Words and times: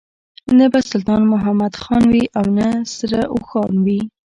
نه 0.57 0.65
به 0.71 0.79
سلطان 0.89 1.21
محمد 1.33 1.73
خان 1.81 2.03
وي 2.11 2.23
او 2.37 2.45
نه 2.57 2.67
سره 2.97 3.19
اوښان 3.33 3.73
وي. 3.85 4.01